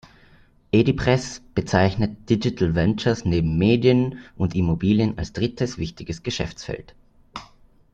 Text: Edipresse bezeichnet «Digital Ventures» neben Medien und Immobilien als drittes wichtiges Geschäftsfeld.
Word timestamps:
Edipresse 0.71 1.41
bezeichnet 1.53 2.27
«Digital 2.27 2.73
Ventures» 2.73 3.23
neben 3.23 3.59
Medien 3.59 4.17
und 4.35 4.55
Immobilien 4.55 5.15
als 5.19 5.31
drittes 5.31 5.77
wichtiges 5.77 6.23
Geschäftsfeld. 6.23 6.95